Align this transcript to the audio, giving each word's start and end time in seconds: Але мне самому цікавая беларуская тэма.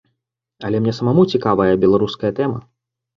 Але 0.69 0.79
мне 0.85 0.93
самому 0.99 1.25
цікавая 1.33 1.67
беларуская 1.83 2.31
тэма. 2.41 2.59